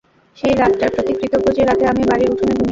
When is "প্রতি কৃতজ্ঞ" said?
0.95-1.47